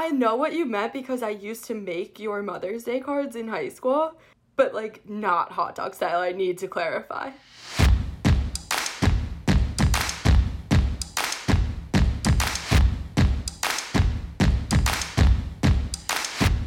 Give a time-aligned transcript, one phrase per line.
[0.00, 3.48] I know what you meant because I used to make your Mother's Day cards in
[3.48, 4.12] high school,
[4.54, 6.20] but like not hot dog style.
[6.20, 7.32] I need to clarify.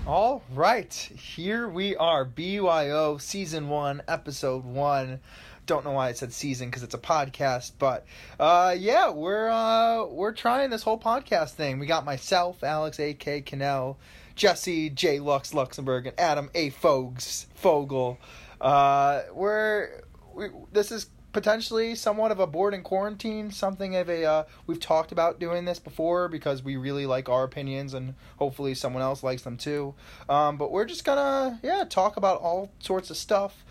[0.06, 5.22] All right, here we are, BYO season one, episode one.
[5.72, 8.06] Don't know why I said season because it's a podcast, but
[8.38, 11.80] uh, yeah, we're uh, we're trying this whole podcast thing.
[11.80, 13.98] We got myself, Alex A K Cannell,
[14.36, 18.20] Jesse J Lux Luxembourg, and Adam A Fogs Fogel.
[18.60, 20.02] Uh, we're
[20.36, 24.82] we, this is potentially somewhat of a board in quarantine, something of a uh, we've
[24.82, 29.24] talked about doing this before because we really like our opinions and hopefully someone else
[29.24, 29.94] likes them too.
[30.28, 33.64] Um, but we're just gonna yeah talk about all sorts of stuff,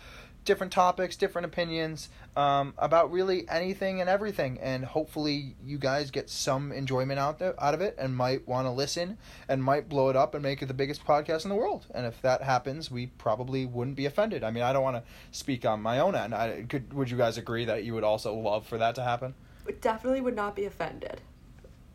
[0.43, 6.29] different topics, different opinions um, about really anything and everything, and hopefully you guys get
[6.29, 9.17] some enjoyment out there out of it and might want to listen
[9.47, 11.85] and might blow it up and make it the biggest podcast in the world.
[11.93, 14.43] And if that happens, we probably wouldn't be offended.
[14.43, 16.33] I mean, I don't want to speak on my own end.
[16.33, 16.93] I could.
[16.93, 19.33] Would you guys agree that you would also love for that to happen?
[19.79, 21.21] Definitely would not be offended.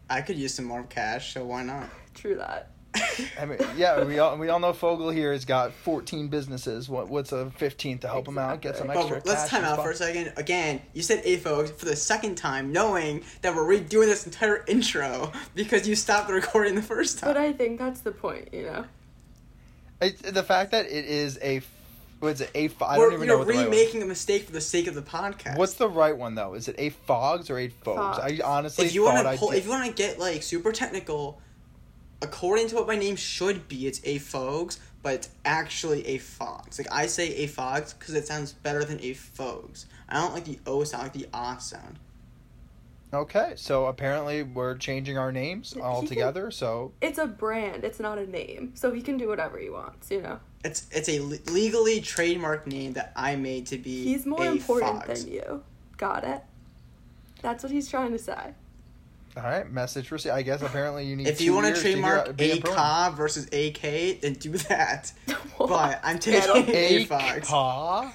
[0.09, 1.89] I could use some more cash, so why not?
[2.15, 2.71] True that.
[3.41, 6.89] I mean, yeah, we all we all know Fogel here has got 14 businesses.
[6.89, 9.17] What what's a 15th to help him out, get some extra.
[9.17, 10.33] But let's cash time out for a second.
[10.37, 14.65] Again, you said A folks for the second time, knowing that we're redoing this entire
[14.67, 17.31] intro because you stopped the recording the first time.
[17.31, 18.85] But I think that's the point, you know.
[20.01, 21.63] It's the fact that it is a
[22.21, 23.71] what's it a I we're, don't even you're know what the right one.
[23.71, 25.57] remaking a mistake for the sake of the podcast.
[25.57, 26.55] What's the right one though?
[26.55, 28.19] Is it a Fogs or a Fogs?
[28.19, 28.19] Fogs.
[28.19, 29.59] I honestly if you want to pull, did.
[29.59, 31.41] if you want to get like super technical,
[32.23, 36.79] according to what my name should be, it's a Fogs, but it's actually a Fogs.
[36.79, 39.87] Like I say a Fogs because it sounds better than a Fogs.
[40.09, 41.99] I don't like the O sound, I like the ah sound.
[43.15, 46.51] Okay, so apparently we're changing our names He all can- together.
[46.51, 48.73] So It's a brand, it's not a name.
[48.75, 50.41] So he can do whatever he wants, you know.
[50.65, 54.05] It's it's a le- legally trademarked name that I made to be.
[54.05, 55.23] He's more a important Fox.
[55.23, 55.63] than you.
[55.97, 56.43] Got it?
[57.43, 58.55] That's what he's trying to say.
[59.37, 60.35] All right, message received.
[60.35, 61.29] I guess apparently you need.
[61.29, 62.73] If two you want to figure trademark out- be a pro.
[62.75, 65.13] ka versus AK, then do that.
[65.59, 67.49] But I'm Yeah, I don't- taking a a Fox.
[67.49, 68.13] ka.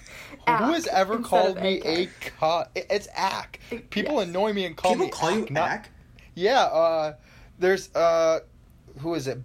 [0.47, 1.85] Who has ever called me AK.
[1.85, 2.65] a ka?
[2.75, 3.59] It's ack.
[3.89, 4.27] People yes.
[4.27, 5.89] annoy me and call People me call you ack, not- Ack.
[6.35, 7.13] Yeah, uh,
[7.59, 8.39] there's uh,
[8.99, 9.37] who is it?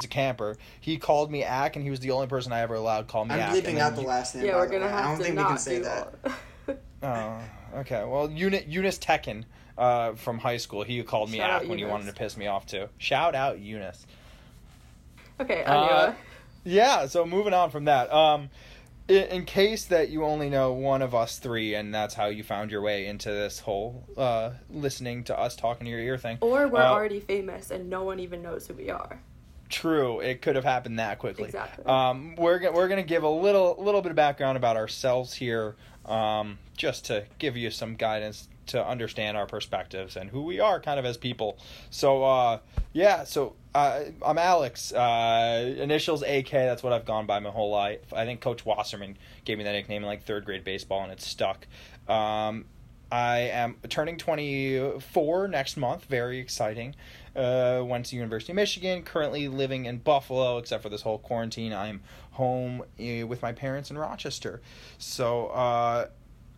[0.00, 0.56] It's a camper.
[0.80, 3.34] He called me Ack, and he was the only person I ever allowed call me
[3.34, 3.52] I'm Ack.
[3.54, 4.46] bleeping out the last name.
[4.46, 4.90] Yeah, by we're gonna way.
[4.92, 6.14] have I don't to think not we can say do that.
[7.02, 7.40] Oh,
[7.76, 8.04] okay.
[8.04, 9.44] Well, Eunice, Eunice Tekken
[9.76, 12.46] uh, from high school, he called me Shout out when he wanted to piss me
[12.46, 12.88] off too.
[12.98, 14.06] Shout out Eunice.
[15.40, 16.12] okay, Uh.
[16.64, 17.06] Yeah.
[17.06, 18.50] So moving on from that, um,
[19.06, 22.42] in, in case that you only know one of us three, and that's how you
[22.42, 26.38] found your way into this whole uh, listening to us talking to your ear thing.
[26.40, 29.20] or we're already famous and no one even knows who we are.
[29.70, 31.44] True, it could have happened that quickly.
[31.44, 31.84] Exactly.
[31.84, 35.76] Um, we're we're gonna give a little little bit of background about ourselves here,
[36.08, 40.80] um, just to give you some guidance to understand our perspectives and who we are,
[40.80, 41.58] kind of as people.
[41.90, 42.58] So, uh,
[42.92, 43.24] yeah.
[43.24, 44.92] So uh, I'm Alex.
[44.92, 46.50] Uh, initials AK.
[46.50, 48.12] That's what I've gone by my whole life.
[48.12, 51.26] I think Coach Wasserman gave me that nickname in like third grade baseball, and it's
[51.26, 51.66] stuck.
[52.08, 52.64] Um,
[53.10, 56.04] I am turning 24 next month.
[56.04, 56.94] Very exciting.
[57.34, 59.02] Uh, went to University of Michigan.
[59.02, 61.72] Currently living in Buffalo, except for this whole quarantine.
[61.72, 62.02] I'm
[62.32, 64.60] home uh, with my parents in Rochester.
[64.98, 66.08] So uh,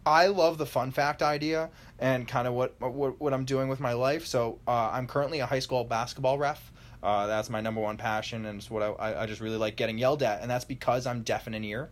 [0.05, 3.81] I love the fun fact idea and kind of what, what what I'm doing with
[3.81, 4.27] my life.
[4.27, 6.73] So uh, I'm currently a high school basketball ref.
[7.03, 9.77] Uh, that's my number one passion, and it's what I, I, I just really like
[9.77, 11.89] getting yelled at, and that's because I'm deaf in an ear.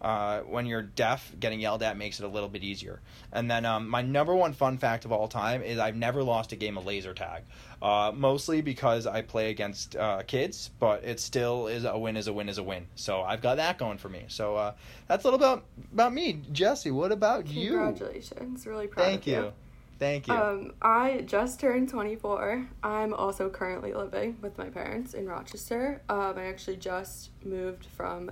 [0.00, 3.00] Uh, when you're deaf, getting yelled at makes it a little bit easier.
[3.32, 6.52] And then um, my number one fun fact of all time is I've never lost
[6.52, 7.42] a game of laser tag.
[7.82, 12.28] Uh, mostly because I play against uh, kids, but it still is a win is
[12.28, 12.86] a win is a win.
[12.94, 14.24] So I've got that going for me.
[14.28, 14.74] So uh,
[15.08, 16.90] that's a little about about me, Jesse.
[16.90, 17.70] What about you?
[17.70, 18.66] Congratulations.
[18.66, 19.52] Really proud Thank of you.
[19.98, 20.34] Thank you.
[20.34, 22.66] Um, I just turned 24.
[22.82, 26.00] I'm also currently living with my parents in Rochester.
[26.08, 28.30] Um, I actually just moved from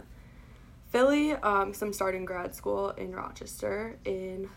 [0.91, 4.49] Philly um, because I'm starting grad school in Rochester in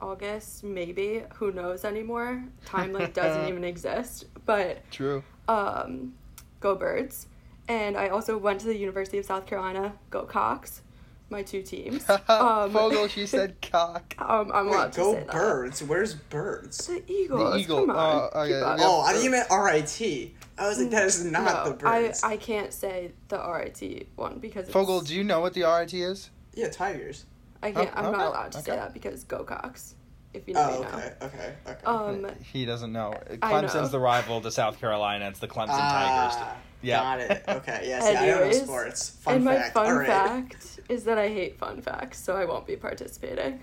[0.00, 1.22] August, maybe.
[1.36, 2.44] Who knows anymore?
[2.64, 4.24] Time like doesn't even exist.
[4.44, 5.22] But True.
[5.48, 6.14] um,
[6.60, 7.26] go Birds.
[7.68, 9.94] And I also went to the University of South Carolina.
[10.10, 10.82] Go Cocks.
[11.28, 12.06] My two teams.
[12.28, 14.14] Um, Fogel, she said cock.
[14.18, 15.32] Um, I'm allowed Wait, to go say that.
[15.32, 15.82] birds.
[15.82, 16.86] Where's birds?
[16.86, 17.56] The Eagles.
[17.56, 17.86] Eagle.
[17.86, 17.96] Come on.
[18.32, 18.78] Uh, okay, keep up.
[18.80, 20.34] Oh, I thought you meant R.I.T.
[20.58, 22.22] I was like, that is not no, the birds.
[22.24, 25.62] I, I can't say the RIT one because it's, Fogel, do you know what the
[25.64, 26.30] RIT is?
[26.54, 27.26] Yeah, tigers.
[27.62, 27.90] I can't.
[27.94, 29.94] Oh, I'm okay, not allowed to say that because Go Cocks.
[30.32, 30.88] If you know, Oh, you know.
[30.88, 31.84] okay, okay, okay.
[31.86, 33.14] Um, He doesn't know.
[33.42, 33.68] I know.
[33.68, 35.28] Clemson's the rival to South Carolina.
[35.28, 36.34] It's the Clemson Tigers.
[36.38, 37.00] Ah, Yeah.
[37.02, 37.44] Got it.
[37.48, 37.84] Okay.
[37.88, 38.00] Yeah.
[38.02, 39.10] See, I don't know sports.
[39.10, 39.74] Fun and fact.
[39.74, 40.06] my fun All right.
[40.06, 43.60] fact is that I hate fun facts, so I won't be participating.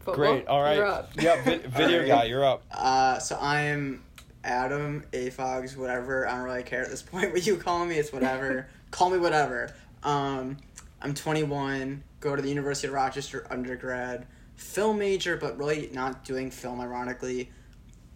[0.00, 0.46] Football, Great.
[0.48, 0.76] All right.
[0.76, 1.10] You're up.
[1.16, 2.08] Yeah, vi- video All right.
[2.08, 2.62] guy, you're up.
[2.72, 4.02] Uh, so I'm
[4.44, 6.26] Adam Afogs, whatever.
[6.26, 7.96] I don't really care at this point what you call me.
[7.96, 8.68] It's whatever.
[8.90, 9.74] call me whatever.
[10.02, 10.56] Um,
[11.02, 12.02] I'm 21.
[12.20, 14.26] Go to the University of Rochester undergrad.
[14.56, 16.80] Film major, but really not doing film.
[16.80, 17.50] Ironically,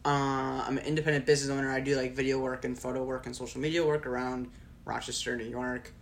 [0.05, 1.71] uh, I'm an independent business owner.
[1.71, 4.51] I do like video work and photo work and social media work around
[4.85, 5.93] Rochester, New York.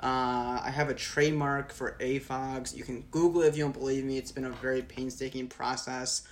[0.00, 2.76] Uh, I have a trademark for AFOGs.
[2.76, 4.18] You can Google it if you don't believe me.
[4.18, 6.22] It's been a very painstaking process.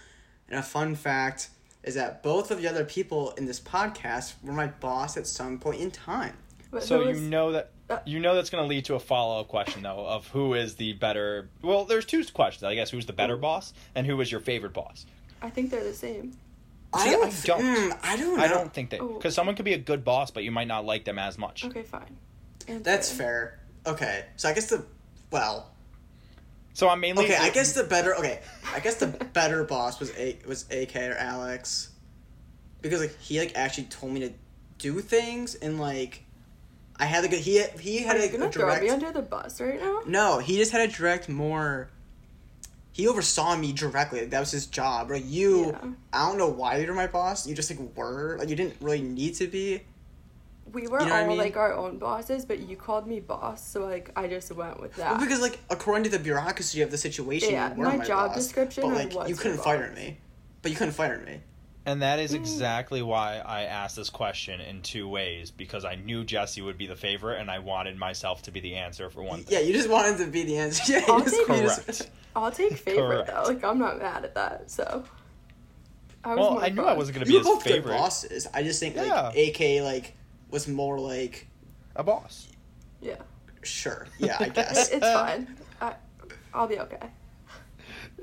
[0.49, 1.51] And a fun fact
[1.83, 5.59] is that both of the other people in this podcast were my boss at some
[5.59, 6.37] point in time.
[6.71, 9.01] But So who you know that uh, you know that's going to lead to a
[9.01, 11.49] follow up question though of who is the better.
[11.63, 12.91] Well, there's two questions, I guess.
[12.91, 15.07] Who's the better boss and who was your favorite boss?
[15.43, 16.37] I think they're the same.
[16.93, 17.27] I don't.
[17.27, 17.61] I don't.
[17.63, 18.43] mm, I don't know.
[18.45, 19.15] I don't think that Oh.
[19.15, 21.65] because someone could be a good boss, but you might not like them as much.
[21.65, 22.17] Okay, fine.
[22.69, 22.83] Answer.
[22.85, 23.59] That's fair.
[23.87, 24.85] Okay, so I guess the
[25.31, 25.71] well.
[26.73, 28.15] So I'm mainly Okay, I guess the better.
[28.17, 28.41] Okay,
[28.75, 31.91] I guess the better boss was a was AK or Alex,
[32.81, 34.33] because like he like actually told me to
[34.79, 36.25] do things and like,
[36.97, 39.13] I had like a he he Are had you like, gonna a throw me under
[39.13, 40.01] the bus right now?
[40.07, 41.91] No, he just had a direct more.
[42.93, 44.21] He oversaw me directly.
[44.21, 45.11] Like, that was his job.
[45.11, 45.91] Like you, Yeah.
[46.13, 47.47] I don't know why you're my boss.
[47.47, 48.37] You just like were.
[48.39, 49.83] Like you didn't really need to be.
[50.73, 51.39] We were You know what I all mean?
[51.39, 54.95] like our own bosses, but you called me boss, so like I just went with
[54.97, 55.13] that.
[55.13, 58.29] Well, because like according to the bureaucracy of the situation, Yeah, you my my, job
[58.31, 59.97] boss, description But like what's you couldn't fire boss.
[59.97, 60.19] me.
[60.63, 61.41] But you couldn't fire me.
[61.87, 62.35] And that Mm.
[62.35, 66.87] exactly why I asked this question in two ways because I knew Jesse would be
[66.87, 69.55] the favorite and I wanted myself to be the answer for one thing.
[69.59, 70.83] Yeah, you just wanted to be the answer.
[70.93, 73.29] Yeah, I'll just, take- you just- I'll take favorite Correct.
[73.29, 73.43] though.
[73.53, 74.71] Like I'm not mad at that.
[74.71, 75.05] So.
[76.23, 77.97] I was Well, I knew I wasn't going to be were his both favorite.
[77.97, 78.47] bosses.
[78.53, 79.31] I just think like Yeah.
[79.33, 80.15] AK like
[80.51, 81.47] was more like
[81.97, 82.49] A boss.
[83.01, 83.17] Yeah,
[83.63, 84.07] sure.
[84.19, 84.91] Yeah, I guess.
[84.91, 85.57] it's fine.
[85.81, 85.95] I,
[86.53, 87.09] I'll be okay.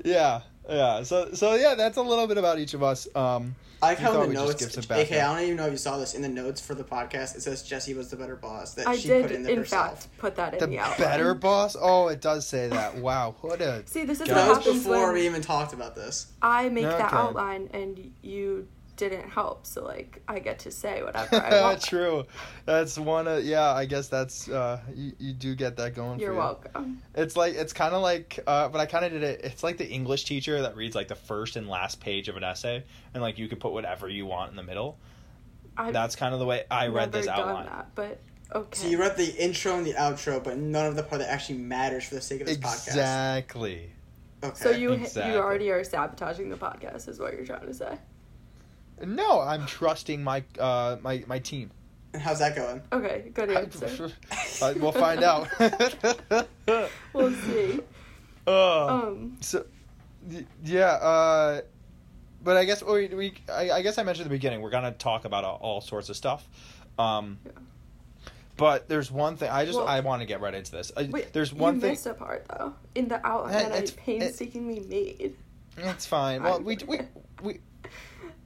[0.04, 1.02] Yeah, yeah.
[1.02, 3.08] So, so yeah, that's a little bit about each of us.
[3.14, 5.02] Um, I like We how thought in the we'd just notes, give some AK, I
[5.04, 5.36] background.
[5.38, 7.36] don't even know if you saw this in the notes for the podcast.
[7.36, 9.58] It says Jesse was the better boss that I she did, put in there in
[9.58, 10.02] herself.
[10.04, 10.98] fact, put that in the the, outline.
[10.98, 11.76] better boss.
[11.80, 12.96] Oh, it does say that.
[12.96, 14.36] Wow, what a See, this is God.
[14.48, 16.32] what happens before when we even talked about this.
[16.42, 17.16] I make that Okay.
[17.16, 18.66] outline and you
[18.98, 19.64] didn't help.
[19.64, 21.82] So like, I get to say whatever I want.
[21.82, 22.26] True.
[22.66, 23.72] That's one of yeah.
[23.72, 26.20] I guess that's uh, you, you do get that going.
[26.20, 26.38] You're for you.
[26.38, 27.02] welcome.
[27.14, 29.40] It's like it's kind of like, uh, but I kind of did it.
[29.44, 32.44] It's like the English teacher that reads like the first and last page of an
[32.44, 32.84] essay,
[33.14, 34.98] and like you could put whatever you want in the middle.
[35.76, 37.66] I've That's kind of the way I read never this done outline.
[37.66, 38.20] that, but
[38.52, 38.78] okay.
[38.78, 41.58] So you read the intro and the outro, but none of the part that actually
[41.58, 42.88] matters for the sake of this podcast.
[42.88, 43.92] Exactly.
[44.42, 44.54] Okay.
[44.54, 45.32] so you Exactly.
[45.32, 47.98] you already are sabotaging the podcast, is what you're trying to say.
[49.04, 51.70] No, I'm trusting my uh my my team.
[52.12, 52.82] and how's that going?
[52.92, 54.10] Okay, good answer.
[54.60, 55.46] Uh, we'll find out.
[57.12, 57.80] we'll see.
[58.46, 59.64] Uh, Um, so,
[60.64, 60.86] yeah.
[60.94, 61.60] Uh,
[62.42, 64.90] but I guess we, we I, I guess I mentioned at the beginning we're gonna
[64.92, 66.48] talk about all, all sorts of stuff.
[66.98, 67.52] Um, Yeah.
[68.56, 70.90] But there's one thing I just Well- I want to get right into this.
[70.96, 71.90] I, wait, there's one you thing.
[71.90, 75.36] missed a part though in the outline that I it's- it- painstakingly made.
[75.76, 76.42] It's fine.
[76.46, 77.00] Well, we we
[77.42, 77.60] we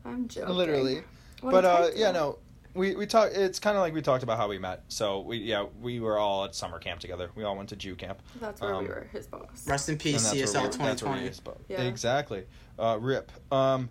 [0.05, 0.55] I'm joking.
[0.55, 1.03] literally.
[1.43, 2.13] Well, but uh, yeah, it.
[2.13, 2.39] no,
[2.75, 3.31] we we talk.
[3.33, 4.85] It's kind of like we talked about how we met.
[4.89, 7.31] So we yeah we were all at summer camp together.
[7.35, 8.21] We all went to Jew camp.
[8.41, 9.67] That's where um, we were his boss.
[9.67, 11.31] Rest in peace, CSL we- that's 2020.
[11.69, 11.83] Yeah.
[11.83, 12.45] Exactly.
[12.79, 13.33] Uh, rip.
[13.53, 13.91] Um,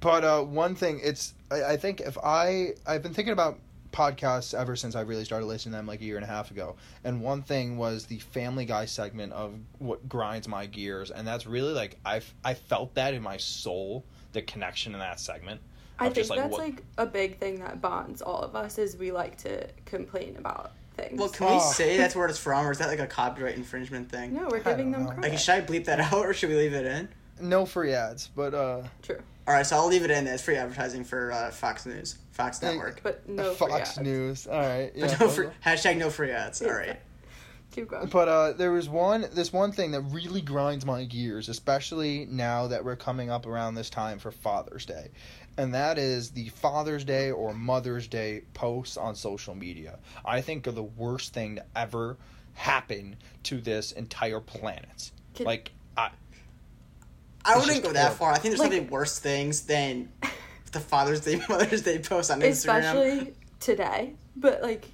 [0.00, 3.58] but uh, one thing, it's I, I think if I I've been thinking about
[3.92, 6.50] podcasts ever since I really started listening to them like a year and a half
[6.50, 6.76] ago.
[7.04, 11.46] And one thing was the Family Guy segment of what grinds my gears, and that's
[11.46, 15.60] really like I I felt that in my soul, the connection in that segment.
[15.98, 18.78] I think just, like, that's what- like a big thing that bonds all of us
[18.78, 21.18] is we like to complain about things.
[21.18, 21.72] Well, can we Oh.
[21.72, 24.34] say that's where it's from, or is that like a copyright infringement thing?
[24.34, 25.10] no, we're giving them know.
[25.10, 25.30] credit.
[25.30, 27.08] Like, should I bleep that out, or should we leave it in?
[27.40, 30.26] No free ads, but uh, True, All right, so I'll leave it in.
[30.26, 33.00] It's free advertising for uh, Fox News, Fox Network.
[33.02, 33.98] but no free Fox ads.
[34.00, 34.46] News.
[34.46, 34.92] All right.
[34.94, 35.06] Yeah.
[35.06, 36.60] But no free, hashtag no free ads.
[36.62, 36.98] All right.
[37.70, 38.08] Keep going.
[38.08, 42.66] But uh, there was one, this one thing that really grinds my gears, especially now
[42.68, 45.10] that we're coming up around this time for Father's Day,
[45.56, 49.98] and that is the Father's Day or Mother's Day posts on social media.
[50.24, 52.16] I think are the worst thing to ever
[52.54, 55.10] happen to this entire planet.
[55.34, 56.10] Can- like, I,
[57.44, 58.32] I wouldn't go that far.
[58.32, 60.10] I think there's Like- something worse things than
[60.72, 62.48] the Father's Day, Mother's Day posts on Instagram.
[62.50, 64.14] Especially today.
[64.36, 64.88] But like,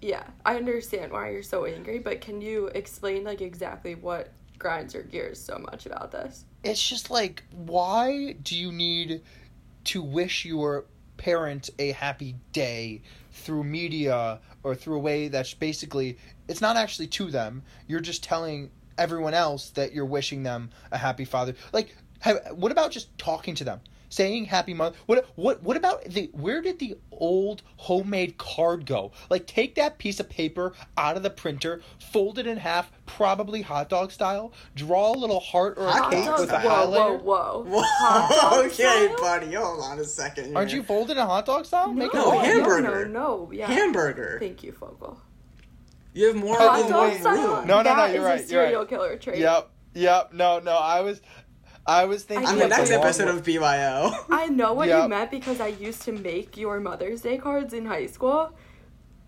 [0.00, 1.98] yeah, I understand why you're so angry.
[1.98, 6.44] But can you explain like exactly what grinds your gears so much about this?
[6.64, 9.22] it's just like, why do you need
[9.84, 10.84] to wish your
[11.16, 13.02] parent a happy day
[13.32, 17.62] through media or through a way that's basically it's not actually to them.
[17.86, 21.54] You're just telling everyone else that you're wishing them a happy father.
[21.72, 23.80] Like, have, what about just talking to them?
[24.08, 29.10] Saying happy month what what what about the where did the old homemade card go
[29.30, 33.62] like take that piece of paper out of the printer fold it in half probably
[33.62, 36.86] hot dog style draw a little heart or a Hot cake dog with a style?
[36.92, 39.16] highlighter whoa, whoa, Whoa, Hot dog okay, style?
[39.18, 40.56] buddy, hold on a second.
[40.56, 42.82] aren't you folded in hot dog style make No, it hamburger.
[42.82, 43.52] No, no, no.
[43.52, 43.66] Yeah.
[43.66, 44.38] hamburger?
[44.40, 45.20] Thank you, Fogel.
[46.14, 47.56] You have more Hot than dog one style?
[47.58, 47.66] room.
[47.66, 48.48] No, no, no, you're is right, A you're right.
[48.48, 49.38] serial killer trait.
[49.38, 51.20] yep yep no no i was
[51.88, 54.12] i was thinking On I the of next episode of BYO.
[54.30, 55.02] I know what Yep.
[55.02, 58.52] you meant because I used to make your Mother's Day cards in high school,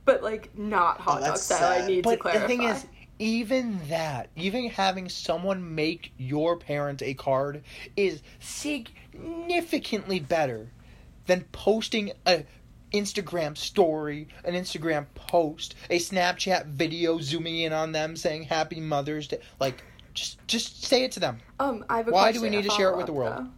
[0.05, 1.73] but like not oh, hot dog Oh, that's style.
[1.73, 1.89] I sad.
[1.89, 2.41] need to But clarify.
[2.43, 2.87] the thing is,
[3.19, 7.63] even that, even having someone make your parent a card
[7.97, 10.71] is significantly better
[11.27, 12.45] than posting a
[12.93, 19.29] Instagram story, an Instagram post, a Snapchat video zooming in on them saying Happy Mother's
[19.29, 19.39] Day.
[19.61, 19.83] Like,
[20.15, 21.39] just just say it to them.
[21.59, 23.37] um, I have a Why do we need to share it with the world?
[23.37, 23.49] though.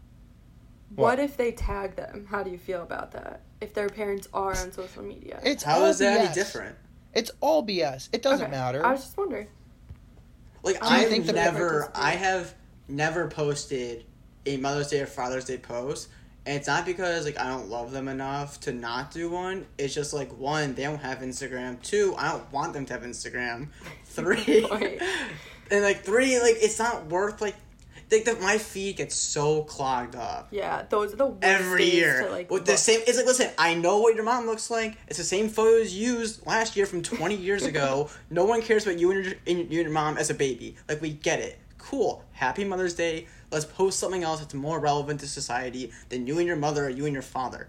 [0.94, 1.04] What?
[1.04, 2.26] What if they tag them?
[2.28, 3.40] How do you feel about that?
[3.62, 5.40] If their parents are on social media.
[5.44, 6.24] It's How all is that BS.
[6.26, 6.76] any different?
[7.14, 8.08] It's all BS.
[8.12, 8.84] It doesn't Okay, matter.
[8.84, 9.46] I was just wondering.
[10.62, 12.54] Like I've think never, I have
[12.88, 14.04] never posted
[14.46, 16.08] a Mother's Day or Father's Day post,
[16.46, 19.66] and it's not because like I don't love them enough to not do one.
[19.78, 21.80] It's just like one, they don't have Instagram.
[21.82, 23.68] Two, I don't want them to have Instagram.
[24.04, 25.02] Three, point.
[25.72, 27.56] and like three, like it's not worth like.
[28.10, 31.94] Like the, my feed gets so clogged up Yeah, those are the worst every days
[31.94, 32.78] year To, like, with the look.
[32.78, 33.00] same.
[33.06, 34.98] It's like listen, I know what your mom looks like.
[35.08, 38.10] It's the same photos used last year from twenty years ago.
[38.28, 40.76] no one cares about you and your, and you and your mom as a baby.
[40.90, 41.58] Like we get it.
[41.78, 42.22] Cool.
[42.32, 43.28] Happy Mother's Day.
[43.50, 46.90] Let's post something else that's more relevant to society than you and your mother or
[46.90, 47.68] you and your father.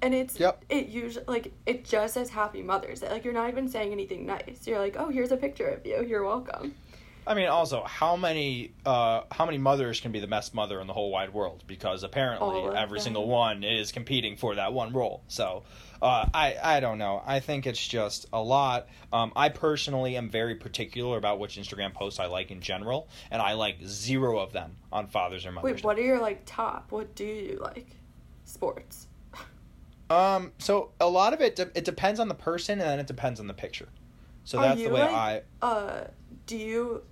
[0.00, 0.64] And it's Yep.
[0.68, 3.08] it usually like it just says Happy Mother's Day.
[3.10, 4.68] Like you're not even saying anything nice.
[4.68, 6.04] You're like, oh, here's a picture of you.
[6.06, 6.76] You're welcome.
[7.26, 10.86] I mean, also, how many uh, how many mothers can be the best mother in
[10.86, 11.62] the whole wide world?
[11.66, 13.04] Because apparently, of every them.
[13.04, 15.22] single one is competing for that one role.
[15.28, 15.62] So,
[16.00, 17.22] uh, I I don't know.
[17.24, 18.88] I think it's just a lot.
[19.12, 23.40] Um, I personally am very particular about which Instagram posts I like in general, and
[23.40, 26.90] I like zero of them on Father's or Mother's Wait, what are your like top?
[26.90, 27.86] What do you like?
[28.44, 29.06] Sports.
[30.10, 33.06] Um, so a lot of it de- it depends on the person, and then it
[33.06, 33.88] depends on the picture.
[34.44, 35.42] So Are that's the way like- I.
[35.64, 36.04] Uh,
[36.46, 37.02] do you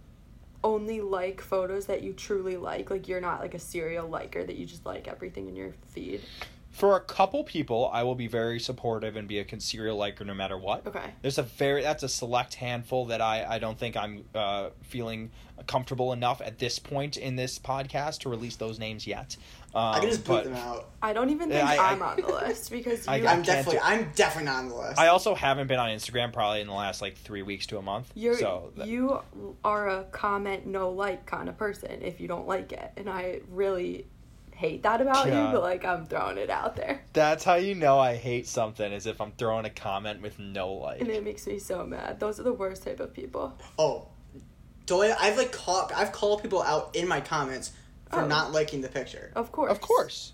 [0.62, 2.90] only like photos that you truly like?
[2.90, 6.22] Like you're not like a serial liker that you just like everything in your feed.
[6.70, 10.24] For a couple people, I will be very supportive and be a con- serial liker
[10.24, 10.86] no matter what.
[10.86, 11.12] Okay.
[11.20, 15.30] There's a very that's a select handful that I I don't think I'm uh, feeling
[15.66, 19.36] comfortable enough at this point in this podcast to release those names yet.
[19.72, 20.88] Um, I can just boot them out.
[21.00, 23.74] I don't even think Yeah, I- I'm on the list because you I- I'm definitely,
[23.78, 24.98] do- I'm definitely not on the list.
[24.98, 27.82] I also haven't been on Instagram probably in the last like three weeks to a
[27.82, 28.10] month.
[28.16, 29.20] you're so that- you
[29.64, 33.40] are a comment no like kind of person if you don't like it, and I
[33.50, 34.06] really
[34.52, 35.46] hate that about Yeah.
[35.46, 35.52] you.
[35.52, 39.06] But like I'm throwing it out there, that's how you know I hate something is
[39.06, 41.00] if I'm throwing a comment with no like.
[41.00, 42.18] and it makes me so mad.
[42.18, 43.56] Those are the worst type of people.
[43.78, 44.08] oh,
[44.86, 47.70] Doya, I've like called, I've called people out in my comments
[48.10, 48.26] for Oh.
[48.26, 49.32] not liking the picture.
[49.36, 49.70] Of course.
[49.70, 50.32] Of course.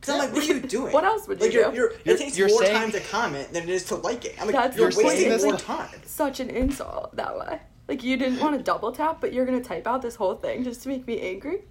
[0.00, 0.92] Cause I'm like, what are you doing?
[0.92, 1.76] What else would like, you you're, do?
[1.76, 4.24] You're, You're- it takes you're more saying- time to comment than it is to like
[4.24, 4.36] it.
[4.40, 6.00] I'm like, That's you're wasting This more is- time.
[6.04, 7.60] Such an insult that way.
[7.88, 10.62] Like you didn't want to double tap, but you're gonna type out this whole thing
[10.62, 11.62] just to make me angry.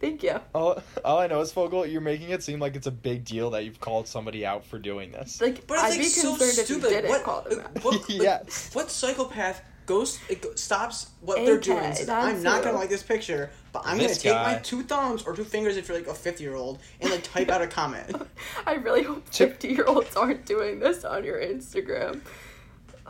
[0.00, 0.40] Thank you.
[0.54, 3.50] All, all I know is Fogel, you're making it seem like it's a big deal
[3.50, 5.40] that you've called somebody out for doing this.
[5.42, 6.84] Like But I'd like be so concerned if stupid.
[6.84, 7.84] you didn't what, call them like, out.
[7.84, 8.70] what, like, Yes.
[8.74, 11.92] what psychopath goes it go, stops what they're doing?
[11.94, 15.24] says, I'm not gonna like this picture, but I'm This gonna take my two thumbs
[15.24, 17.66] or two fingers if you're like a 50 year old and like type out a
[17.66, 18.14] comment.
[18.66, 22.20] I really hope fifty year olds aren't doing this on your Instagram.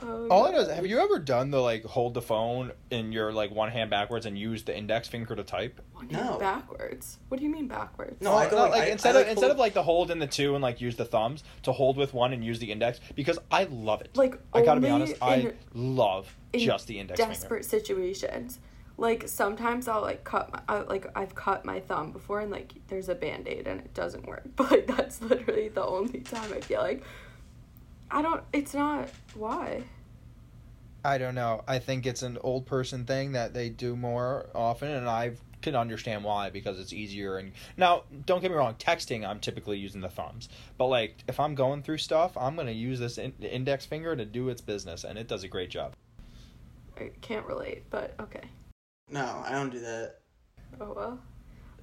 [0.02, 3.12] Oh, All I know is, have you ever done the like hold the phone in
[3.12, 5.80] your like one hand backwards and use the index finger to type?
[5.92, 6.38] One hand No.
[6.38, 7.18] backwards.
[7.28, 8.20] What do you mean backwards?
[8.20, 9.74] No, I go no, like, like I- instead I of like instead hold- of like
[9.74, 12.44] the hold in the two and like use the thumbs to hold with one and
[12.44, 14.10] use the index because I love it.
[14.16, 17.32] Like I gotta be only honest, I love in just the index finger.
[17.32, 18.58] desperate situations.
[18.96, 22.72] Like sometimes I'll like cut my I, like I've cut my thumb before and like
[22.88, 24.42] there's a band aid and it doesn't work.
[24.56, 27.02] But that's literally the only time I feel like
[28.10, 28.42] I don't.
[28.52, 29.84] It's not why.
[31.04, 31.62] I don't know.
[31.66, 35.74] I think it's an old person thing that they do more often, and I can
[35.74, 37.38] understand why because it's easier.
[37.38, 41.40] And now, don't get me wrong, texting I'm typically using the thumbs, but like if
[41.40, 45.04] I'm going through stuff, I'm gonna use this in- index finger to do its business,
[45.04, 45.94] and it does a great job.
[46.98, 48.42] I can't relate, but okay.
[49.08, 50.16] No, I don't do that.
[50.80, 51.20] Oh well.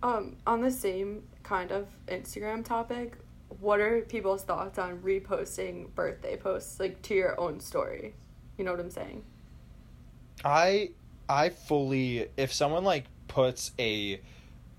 [0.04, 3.18] Um, on the same kind of Instagram topic,
[3.60, 8.16] what are people's thoughts on reposting birthday posts like to your own story?
[8.58, 9.24] You know what I'm saying?
[10.44, 10.92] I
[11.30, 14.22] I fully if someone like puts a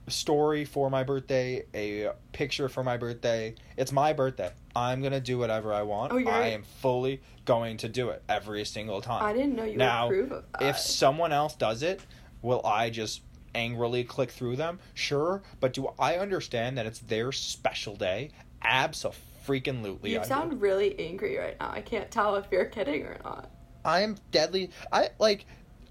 [0.08, 4.50] story for my birthday, a picture for my birthday, it's my birthday.
[4.74, 6.12] I'm gonna do whatever I want.
[6.12, 9.22] Oh, I am fully going to do it every single time.
[9.22, 10.62] I didn't know you now, approve of that.
[10.62, 12.00] if someone else does it,
[12.42, 13.22] will I just
[13.54, 14.78] angrily click through them?
[14.94, 18.30] Sure, but do I understand that it's their special day?
[18.62, 21.70] Absolutely, you sound really angry right now.
[21.70, 23.50] I can't tell if you're kidding or not.
[23.84, 24.70] I am deadly.
[24.92, 25.46] I like.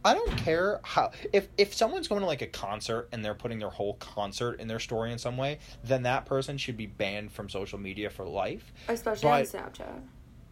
[0.06, 3.60] I don't care how if if someone's going to like a concert and they're putting
[3.60, 7.32] their whole concert in their story in some way, then that person should be banned
[7.32, 8.72] from social media for life.
[8.88, 10.02] Especially But- on Snapchat.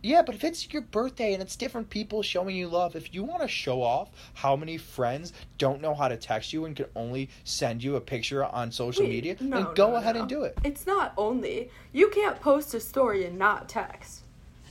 [0.05, 3.23] Yeah, but if it's your birthday and it's different people showing you love, if you
[3.23, 6.85] want to show off how many friends don't know how to text you and can
[6.95, 10.21] only send you a picture on social Wait, media, no, then go no, ahead no.
[10.21, 10.59] and do it.
[10.63, 14.21] It's not only you can't post a story and not text.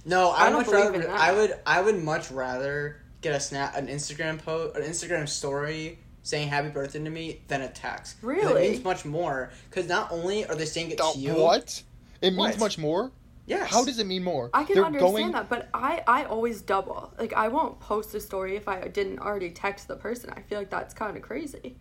[0.04, 0.94] No, I I, don't would believe rather.
[0.94, 1.20] in that.
[1.20, 1.54] I would.
[1.66, 6.68] I would much rather get a snap, an Instagram post, an Instagram story saying "Happy
[6.68, 8.18] Birthday" to me than a text.
[8.22, 8.66] Really?
[8.66, 9.50] it means much more.
[9.68, 11.34] Because not only are they saying it to you.
[11.34, 11.82] what?
[12.22, 12.60] It means What?
[12.60, 13.10] much more.
[13.46, 13.70] Yes.
[13.70, 14.48] How does it mean more?
[14.54, 17.12] I can They're understand going- that, but I I always double.
[17.18, 20.30] Like I won't post a story if I didn't already text the person.
[20.30, 21.76] I feel like that's kind of crazy.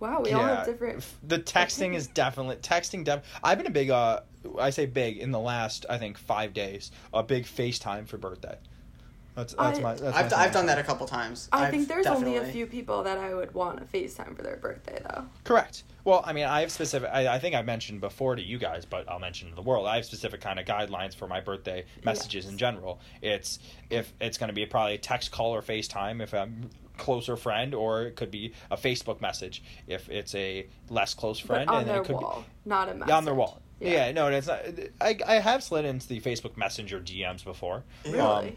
[0.00, 1.04] Wow, we all have different.
[1.26, 3.04] The texting is definitely texting.
[3.04, 3.90] Def- I've been a big.
[3.90, 4.20] Uh,
[4.58, 5.86] I say big in the last.
[5.88, 6.90] I think five days.
[7.12, 8.56] A big FaceTime for birthday.
[9.34, 9.94] That's that's I- my.
[9.94, 11.48] That's I've, my I've done that a couple times.
[11.52, 14.42] I I've think there's only a few people that I would want to FaceTime for
[14.42, 15.24] their birthday though.
[15.42, 15.82] Correct.
[16.04, 17.08] Well, I mean, I have specific.
[17.12, 19.86] I, I think I mentioned before to you guys, but I'll mention to the world.
[19.86, 22.52] I have specific kind of guidelines for my birthday messages Yes.
[22.52, 23.00] in general.
[23.22, 23.58] It's
[23.90, 27.74] if it's going to be probably a text, call, or FaceTime if I'm closer friend,
[27.74, 31.78] or it could be a Facebook message if it's a less close friend, but on
[31.80, 33.08] and then their it could wall, not a be message.
[33.10, 33.60] yeah, on their wall.
[33.80, 34.12] Yeah.
[34.12, 34.60] no, it's not.
[35.00, 37.82] I I have slid into the Facebook Messenger DMs before.
[38.04, 38.20] Really?
[38.20, 38.56] Um,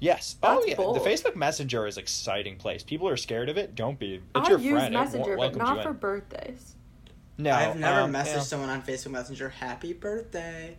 [0.00, 0.36] Yes.
[0.42, 0.74] oh yeah.
[0.76, 0.96] bold.
[0.96, 2.82] The Facebook Messenger is an exciting place.
[2.82, 3.74] People are scared of it.
[3.74, 4.14] Don't be.
[4.34, 4.94] It's I your use friend.
[4.94, 5.96] Messenger, but not for in.
[5.96, 6.74] birthdays.
[7.38, 8.40] No, I've never um, messaged yeah.
[8.40, 10.76] someone on Facebook Messenger "Happy Birthday."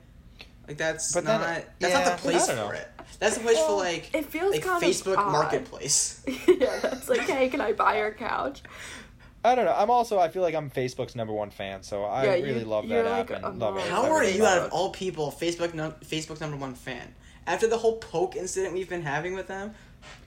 [0.67, 1.41] Like that's But not.
[1.41, 2.69] then- that's yeah, not the place for know.
[2.71, 2.87] it.
[3.19, 5.31] That's the place Well, for like it feels like kind Facebook odd.
[5.31, 6.23] Marketplace.
[6.47, 8.61] yeah, that's like, hey, can I buy your couch?
[9.43, 9.73] I don't know.
[9.75, 10.19] I'm also.
[10.19, 13.21] I feel like I'm Facebook's number one fan, so I Yeah, really love you're that
[13.21, 13.83] app like and love it.
[13.87, 17.15] How are everything you out about of all people Facebook no, Facebook's number one fan?
[17.47, 19.73] After the whole poke incident we've been having with them,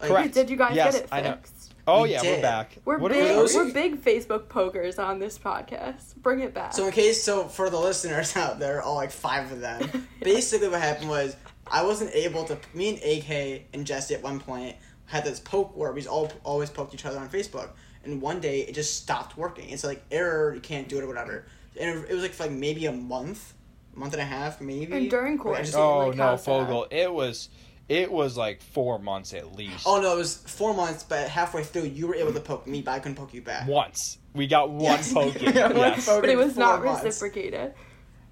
[0.00, 0.34] like, Correct.
[0.34, 1.32] Did you guys Yes, get it I know.
[1.34, 1.74] fixed?
[1.86, 2.78] Oh We yeah, we're back.
[2.84, 3.36] We're What are big.
[3.36, 6.16] We we're big Facebook pokers on this podcast.
[6.16, 6.72] Bring it back.
[6.72, 10.68] So in case, so for the listeners out there, all like five of them, basically
[10.68, 11.36] what happened was
[11.70, 12.58] I wasn't able to.
[12.72, 16.70] Me and AK and Jesse at one point had this poke where we all always
[16.70, 17.70] poked each other on Facebook,
[18.04, 19.68] and one day it just stopped working.
[19.70, 21.46] It's like error, you can't do it or whatever.
[21.78, 23.53] And it, it was like for like maybe a month,
[23.96, 24.92] month and a half, maybe.
[24.96, 26.04] And during Where just- quarantine.
[26.04, 26.44] Oh like, no, how's?
[26.44, 26.86] Fogel!
[26.90, 27.48] It was,
[27.88, 29.84] it was like four months at least.
[29.86, 32.82] Oh no, it was four months, but halfway through you were able to poke me,
[32.82, 33.68] but I couldn't poke you back.
[33.68, 35.12] Once we got one Yes.
[35.12, 35.36] poke.
[35.36, 35.44] in.
[35.46, 36.06] We got one yes.
[36.06, 37.04] But it was Four not months.
[37.04, 37.74] reciprocated.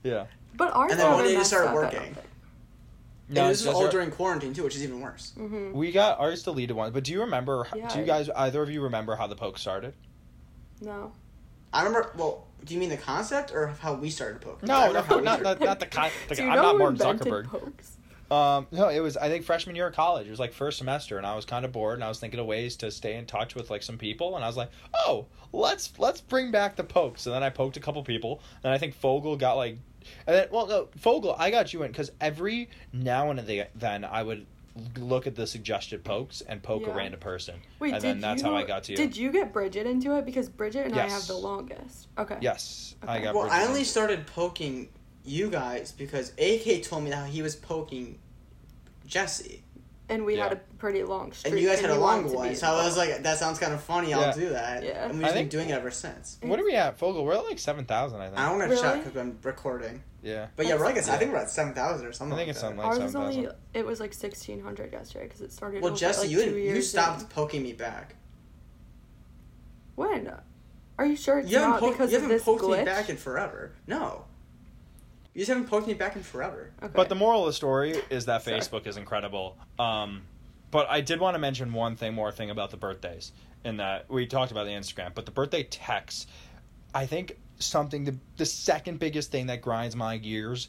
[0.02, 0.26] Yeah.
[0.54, 2.14] But ours And then never one day it started up, I don't working.
[2.14, 2.26] think.
[3.28, 5.32] And No, this is all our- during quarantine too, which is even worse.
[5.38, 5.72] Mhm.
[5.72, 7.66] We got ours deleted once, but do you remember?
[7.74, 7.88] Yeah.
[7.88, 9.94] Do you guys either of you remember how the poke started?
[10.80, 11.12] No.
[11.72, 12.12] I remember.
[12.16, 14.70] Well, do you mean the concept or how we started poking?
[14.70, 16.12] I No, no, how not, not, not the kind.
[16.28, 17.46] The, I'm not Mark Zuckerberg.
[17.46, 17.96] Pokes?
[18.30, 20.26] Um, no, it was I think freshman year of college.
[20.26, 22.40] It was like first semester, and I was kind of bored, and I was thinking
[22.40, 25.26] of ways to stay in touch with like some people, and I was like, oh,
[25.52, 27.26] let's let's bring back the pokes.
[27.26, 29.76] And then I poked a couple people, and I think Fogel got like,
[30.26, 34.22] and then well, no, Fogel, I got you in because every now and then I
[34.22, 34.46] would
[34.96, 38.42] look at the suggested pokes and poke a random person, Wait, and did then that's
[38.42, 38.96] you, how I got to you.
[38.96, 40.24] Did you get Bridget into it?
[40.24, 42.08] Because Bridget and I have the longest.
[42.18, 42.38] Okay.
[42.40, 43.34] Yes, I got.
[43.34, 43.86] Well, I only in.
[43.86, 44.88] started poking
[45.24, 48.18] you guys because AK told me that he was poking
[49.06, 49.62] Jesse,
[50.08, 51.52] And we had a pretty long streak.
[51.54, 52.54] and you guys had a long one.
[52.54, 54.10] So I was like, "That sounds kind of funny.
[54.10, 54.18] Yeah.
[54.18, 55.08] I'll do that." Yeah.
[55.08, 56.38] And we've I been doing it ever since.
[56.42, 57.24] What are we at, Fogel?
[57.24, 58.38] We're at like seven thousand, I think.
[58.38, 58.82] I don't want to Really?
[58.82, 60.02] check because I'm recording.
[60.22, 60.48] yeah.
[60.56, 62.34] But yeah, we're like, That's- I think we're at seven thousand or something.
[62.34, 62.66] I think like it's that.
[62.66, 65.82] something like Ours seven was only it was like sixteen hundred yesterday because it started.
[65.82, 67.26] Well, over, Jesse, like, you two you stopped in.
[67.28, 68.16] poking me back.
[69.94, 70.32] When?
[70.98, 72.78] Are you sure it's You haven't, not poked, because you of haven't this poked glitch?
[72.80, 73.72] me back in forever.
[73.86, 74.24] No,
[75.34, 76.70] you just haven't poked me back in forever.
[76.82, 76.92] okay.
[76.94, 79.56] But the moral of the story is that Facebook is incredible.
[79.78, 80.22] Um,
[80.70, 83.32] but I did want to mention one thing more thing about the birthdays.
[83.64, 86.26] In that we talked about the Instagram, but the birthday texts,
[86.92, 90.68] I think something the the second biggest thing that grinds my gears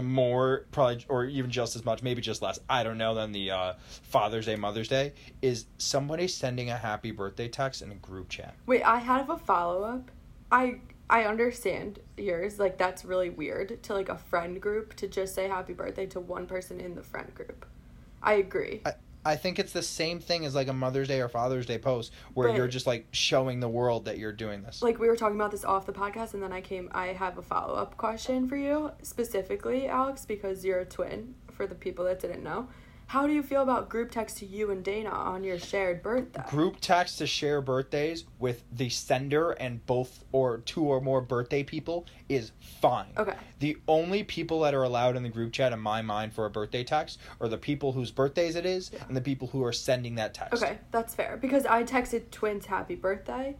[0.00, 3.50] more probably or even just as much maybe just less i don't know than the
[3.50, 8.28] uh, father's day mother's day is somebody sending a happy birthday text in a group
[8.28, 10.10] chat Wait, I have a follow up.
[10.50, 10.80] I
[11.12, 12.58] I understand yours.
[12.58, 16.20] Like that's really weird to like a friend group to just say happy birthday to
[16.20, 17.66] one person in the friend group.
[18.22, 18.80] I agree.
[18.86, 18.94] I,
[19.26, 22.12] I think it's the same thing as like a Mother's Day or Father's Day post
[22.32, 24.80] where But- you're just like showing the world that you're doing this.
[24.80, 27.36] like we were talking about this off the podcast and then I came I have
[27.36, 32.20] a follow-up question for you specifically Alex because you're a twin for the people that
[32.20, 32.68] didn't know.
[33.12, 36.42] How do you feel about group text to you and Dana on your shared birthday?
[36.48, 41.62] Group text to share birthdays with the sender and both or two or more birthday
[41.62, 43.10] people is fine.
[43.18, 43.34] Okay.
[43.58, 46.50] The only people that are allowed in the group chat in my mind for a
[46.50, 49.04] birthday text are the people whose birthdays it is Yeah.
[49.06, 50.62] and the people who are sending that text.
[50.62, 53.56] Okay, that's fair because I texted twins happy birthday.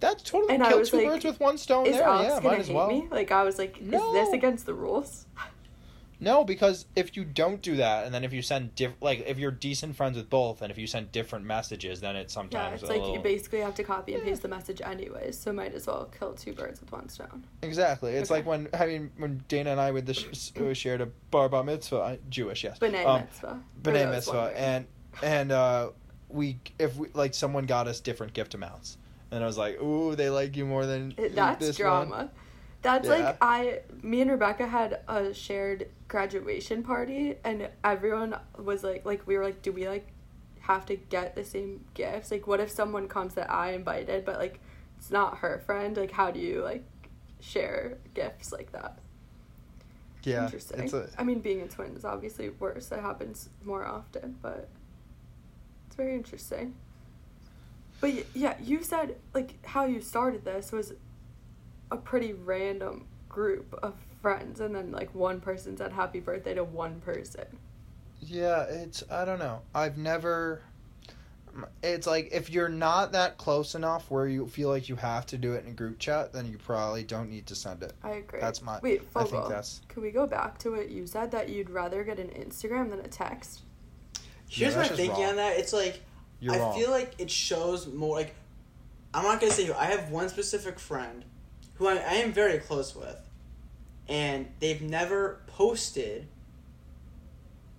[0.00, 2.04] That's totally And I kill was two like, birds with one stone Is there.
[2.04, 2.88] Alex yeah, might as well.
[2.88, 3.06] me?
[3.10, 4.14] Like I was like, is No.
[4.14, 5.26] this against the rules?
[6.20, 9.38] No, because if you don't do that, and then if you send diff, like if
[9.38, 12.74] you're decent friends with both, and if you send different messages, then it's Yeah, sometimes
[12.74, 13.16] it's a like little...
[13.16, 16.32] you basically have to copy and paste the message anyways, so might as well kill
[16.32, 17.44] two birds with one stone.
[17.62, 18.12] exactly.
[18.14, 18.38] It's Okay.
[18.40, 21.48] like when I mean when Dana and I with the sh- uh, shared a bar
[21.48, 23.60] bar mitzvah, I- Jewish, yes, B'nai um, mitzvah.
[23.82, 24.86] b'nai mitzvah, and
[25.22, 25.90] and uh,
[26.28, 28.98] we if we like someone got us different gift amounts,
[29.30, 32.10] and I was like, ooh, they like you more than that's this drama.
[32.16, 32.30] One.
[32.84, 33.14] That's Yeah.
[33.14, 39.26] like I, me and Rebecca had a shared graduation party, and everyone was like, like
[39.26, 40.06] we were like, do we like
[40.60, 42.30] have to get the same gifts?
[42.30, 44.60] Like, what if someone comes that I invited, but like
[44.98, 45.96] it's not her friend?
[45.96, 46.84] Like, how do you like
[47.40, 48.98] share gifts like that?
[50.22, 50.80] Yeah, Interesting.
[50.82, 52.86] it's a I mean, being a twin is obviously worse.
[52.88, 54.68] That happens more often, but
[55.86, 56.74] it's very interesting.
[58.02, 60.92] But yeah, you said like how you started this was
[61.94, 66.64] a pretty random group of friends, and then like one person said happy birthday to
[66.64, 67.44] one person.
[68.20, 69.62] Yeah, it's I don't know.
[69.74, 70.62] I've never
[71.82, 75.38] it's like if you're not that close enough where you feel like you have to
[75.38, 77.92] do it in a group chat, then you probably don't need to send it.
[78.02, 78.40] I agree.
[78.40, 81.30] That's my Wait, I Fogel, think that's Can we go back to what you said
[81.30, 83.62] that you'd rather get an Instagram than a text?
[84.48, 85.30] Here's Yeah, my thinking wrong.
[85.30, 85.58] on that.
[85.58, 86.00] It's like
[86.40, 86.78] you're I wrong.
[86.78, 88.34] feel like it shows more like
[89.12, 89.74] I'm not gonna say who.
[89.74, 91.24] I have one specific friend
[91.84, 93.16] who I, I am very close with,
[94.08, 96.26] and they've never posted.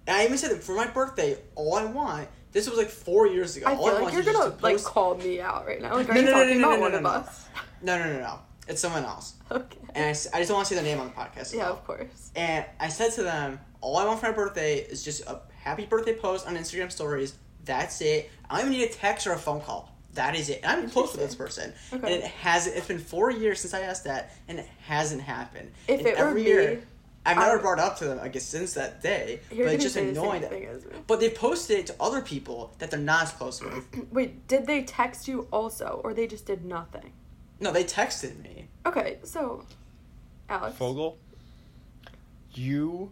[0.08, 2.28] And I even said that for my birthday, all I want.
[2.52, 3.66] This was like four years ago.
[3.68, 5.94] I all feel I like you're gonna to like post- call me out right now.
[5.96, 7.10] Like, are No, you no, no, talking no, about no, one no, of no.
[7.10, 7.46] us?
[7.82, 8.40] No, no, no, no.
[8.68, 9.34] It's someone else.
[9.52, 9.78] Okay.
[9.94, 11.54] And I, I just don't want to say their name on the podcast.
[11.54, 11.74] Yeah, well.
[11.74, 12.32] of course.
[12.36, 15.86] And I said to them, all I want for my birthday is just a happy
[15.86, 17.36] birthday post on Instagram stories.
[17.64, 18.30] That's it.
[18.50, 19.95] I don't even need a text or a phone call.
[20.16, 20.62] That is it.
[20.66, 21.74] I'm close with this person.
[21.94, 22.14] Okay.
[22.16, 25.72] And it hasn't, it's been four years since I asked that, and it hasn't happened.
[25.88, 26.80] If and it were me,
[27.26, 29.42] I've never would- brought up to them, I guess, since that day.
[29.50, 30.52] But it's just say the annoying that.
[30.52, 30.92] thing as me.
[31.08, 33.84] But they posted it to other people that they're not as close with.
[34.12, 37.12] Wait, did they text you also, or they just did nothing?
[37.60, 38.68] No, they texted me.
[38.86, 39.66] Okay, so,
[40.50, 40.78] Alex.
[40.78, 41.18] Fogel,
[42.54, 43.12] you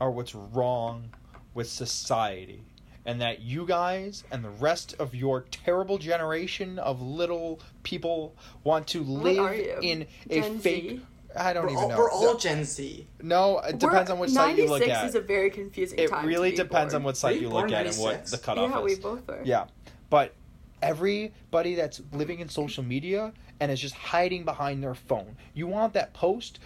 [0.00, 1.10] are what's wrong
[1.54, 2.62] with society.
[3.06, 8.86] And that you guys and the rest of your terrible generation of little people want
[8.88, 10.90] to live in a Gen fake.
[10.90, 11.00] Z?
[11.36, 11.96] I don't We're even all, know.
[11.98, 13.06] we're all Gen Z.
[13.22, 15.08] no, it depends We're- on which site you look 96 at.
[15.08, 16.22] is a very confusing it time.
[16.22, 17.00] to really be depends born.
[17.02, 18.84] on what site you you born look at and what the cutoff Yeah, is.
[18.84, 19.40] we both are.
[19.44, 19.66] Yeah,
[20.10, 20.34] but
[20.82, 25.36] everybody that's living in social media and is just hiding behind their phone.
[25.54, 26.58] You want that post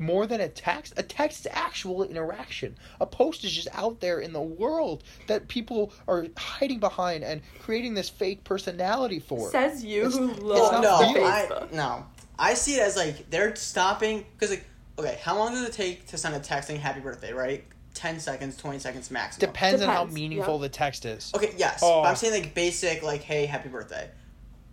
[0.00, 0.94] more than a text?
[0.96, 2.76] A text is actual interaction.
[3.00, 7.42] A post is just out there in the world that people are hiding behind and
[7.60, 9.50] creating this fake personality for.
[9.50, 11.24] Says you It's- who it's loves not no, real.
[11.24, 11.72] I, Facebook.
[11.72, 12.06] no.
[12.38, 14.64] I see it as like they're stopping because like
[14.98, 17.32] okay, how long does it take to send a text saying happy birthday?
[17.32, 19.50] Right, ten seconds, twenty seconds maximum.
[19.52, 20.62] Depends, on how meaningful yeah.
[20.62, 21.32] the text is.
[21.34, 22.02] Okay, yes, Oh.
[22.02, 22.16] but I'm oh.
[22.16, 24.08] saying like basic like hey happy birthday,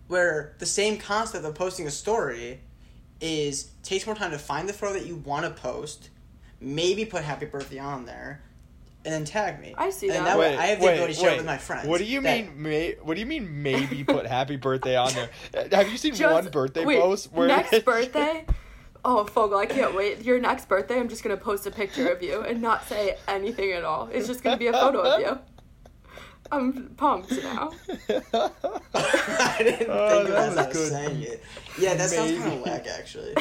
[0.08, 2.62] where the same concept of posting a story
[3.22, 6.10] is takes more time to find the photo that you want to post,
[6.60, 8.42] maybe put happy birthday on there,
[9.06, 9.74] and then tag me.
[9.78, 10.38] I see and that.
[10.38, 11.88] way I have the ability to share it with my friends.
[11.88, 12.62] What do you that- mean?
[12.62, 13.64] May, what do you mean?
[13.64, 15.30] Maybe put happy birthday on there.
[15.72, 18.46] Have you seen Just- one birthday wait, post where next birthday?
[19.06, 20.26] Oh, Fogel, I can't wait.
[20.26, 23.72] Your next birthday, I'm just gonna post a picture of you and not say anything
[23.72, 24.10] at all.
[24.12, 25.40] It's just gonna be a photo of you.
[26.52, 27.72] I'm pumped now.
[28.94, 30.92] I didn't Oh, think that of was it I was good.
[30.92, 31.44] saying it.
[31.80, 32.56] Yeah, that sounds kind Maybe.
[32.58, 33.34] of whack actually.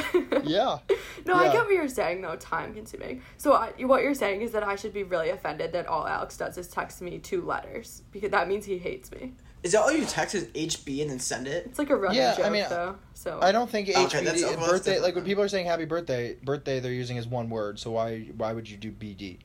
[0.44, 0.78] yeah.
[1.24, 2.36] No, I get what you're saying though.
[2.36, 3.22] Time consuming.
[3.38, 6.36] So I, what you're saying is that I should be really offended that all Alex
[6.36, 9.32] does is text me two letters because that means he hates me.
[9.62, 11.66] Is that all you text is HB and then send it?
[11.66, 12.96] It's like a running Yeah, I mean, though.
[13.14, 15.86] So I don't think Okay, HBD that's- birthday different like when people are saying happy
[15.86, 17.78] birthday, birthday they're using as one word.
[17.78, 19.38] So why why would you do BD?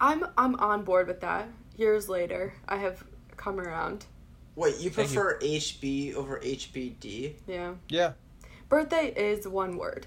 [0.00, 1.48] I'm I'm on board with that.
[1.80, 3.02] Years later, I have
[3.38, 4.04] come around.
[4.54, 5.14] Wait, you Thank you.
[5.18, 7.36] prefer HB over HBD?
[7.46, 7.72] Yeah.
[7.88, 8.12] Yeah.
[8.68, 10.06] Birthday is one word.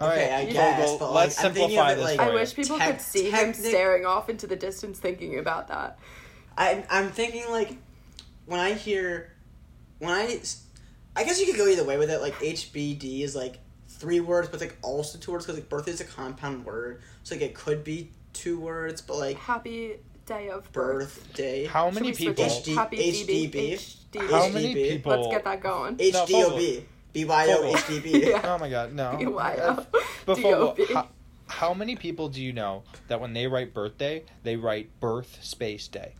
[0.00, 2.52] All Okay, right, I guess, Fogel, but, let's I'm simplify it, this like- I wish
[2.52, 6.00] people Tec- could see him technic- staring off into the distance thinking about that.
[6.58, 7.76] I I'm thinking like
[8.46, 9.32] when I hear
[10.00, 10.40] when I
[11.14, 12.20] I guess you could go either way with it.
[12.20, 15.92] Like HBD is like three words, but it's like also two words because like birthday
[15.92, 20.48] is a compound word, so like it could be two words, but like Happy day
[20.48, 21.22] of birth.
[21.24, 21.66] birthday.
[21.66, 22.44] How many people?
[22.44, 22.48] it?
[22.48, 23.72] HD Happy HDB.
[23.72, 24.30] HDB.
[24.30, 25.12] How many people?
[25.12, 25.96] Let's get that going.
[25.96, 26.84] HDOB.
[27.12, 28.40] BYO HDB.
[28.44, 29.16] Oh my god, no.
[29.18, 29.86] BYO.
[30.26, 30.38] But
[30.92, 31.08] how,
[31.46, 35.86] how many people do you know that when they write birthday, they write birth space
[35.88, 36.14] day?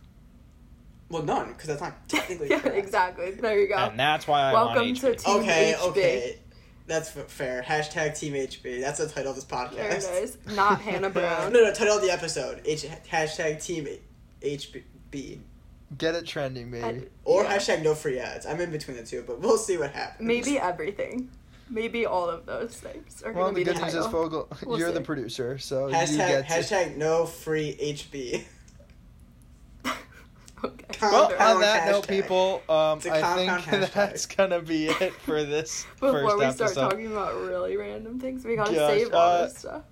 [1.09, 2.77] Well, none, because that's not technically yeah, correct.
[2.77, 3.31] exactly.
[3.31, 3.75] There you go.
[3.75, 5.23] And that's why I'm Welcome on to HB.
[5.23, 5.87] Team Okay, HB.
[5.89, 6.39] okay.
[6.87, 7.63] That's fair.
[7.63, 8.81] Hashtag Team HB.
[8.81, 10.17] That's the title of this There podcast.
[10.17, 10.37] it is.
[10.55, 11.51] Not Hannah Brown.
[11.51, 12.61] No, no, title of the episode.
[12.65, 13.87] H- hashtag Team
[14.41, 15.39] HB.
[15.97, 16.83] Get it trending, baby.
[16.87, 17.57] And- Or yeah.
[17.57, 18.45] hashtag no free ads.
[18.45, 20.27] I'm in between the two, but we'll see what happens.
[20.27, 21.31] Maybe everything.
[21.69, 24.05] Maybe all of those things are well, going to the be the good news is,
[24.05, 24.23] title.
[24.23, 26.53] Fogel, We'll you're the producer, so you Hashtag, get to.
[26.53, 28.43] hashtag no free HB.
[31.01, 33.91] Well, on that note, people, um, I think hashtag.
[33.93, 38.55] that's gonna be it for this Before we start talking about really random things, we
[38.55, 39.83] gotta Gosh, save all uh, this stuff.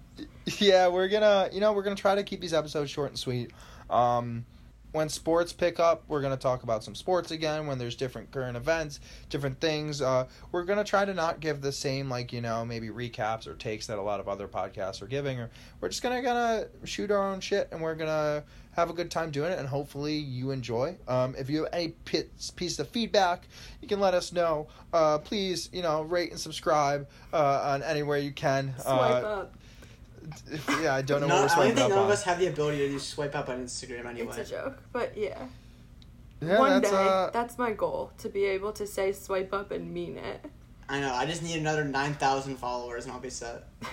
[0.60, 3.52] Yeah, we're gonna, you know, we're gonna try to keep these episodes short and sweet.
[3.90, 4.46] Um,
[4.94, 7.68] when sports pick up, we're gonna talk about some sports again.
[7.68, 11.72] When there's different current events, different things, uh, we're gonna try to not give the
[11.72, 15.08] same, like you know, maybe recaps or takes that a lot of other podcasts are
[15.08, 15.40] giving.
[15.40, 15.50] Or
[15.82, 18.44] we're just gonna gonna shoot our own shit, and we're gonna
[18.76, 20.96] have a good time doing it, and hopefully you enjoy.
[21.08, 21.96] Um, if you have any
[22.56, 23.48] piece of feedback,
[23.82, 24.68] you can let us know.
[24.94, 28.74] Uh, please, you know, rate and subscribe uh, on anywhere you can.
[28.80, 29.56] Swipe uh, up.
[30.82, 32.06] Yeah, I don't know None- what we're I don't think up none on.
[32.06, 34.28] of us have the ability to do swipe up on Instagram anyway.
[34.38, 35.38] It's a joke, but yeah.
[36.42, 39.72] yeah, One that's day, uh, that's my goal to be able to say swipe up
[39.72, 40.46] and mean it.
[40.90, 41.14] I know.
[41.14, 43.64] I just need another nine thousand followers, and I'll be set.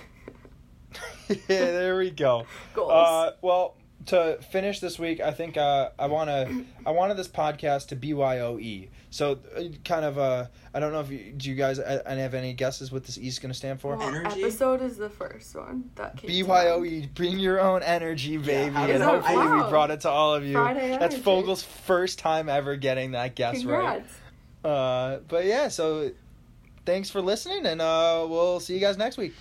[1.29, 2.45] yeah, there we go.
[2.73, 2.91] Goals.
[2.91, 3.75] Uh, well,
[4.07, 6.65] to finish this week, I think uh, I want to.
[6.85, 8.89] I wanted this podcast to BYOE.
[9.09, 10.17] So, uh, kind of.
[10.17, 13.03] Uh, I don't know if you, do you guys uh, any have any guesses what
[13.03, 13.95] this E is going to stand for?
[13.97, 14.41] Well, Energy?
[14.43, 16.29] episode is the first one that came.
[16.29, 16.45] to.
[16.45, 20.09] BYOE, bring your own energy, baby, how and does that- hopefully we brought it to
[20.09, 20.53] all of you.
[20.53, 21.21] Friday That's energy.
[21.21, 24.05] Fogel's first time ever getting that guess right.
[24.63, 26.11] Uh, but yeah, so
[26.85, 29.33] thanks for listening, and uh, we'll see you guys next week.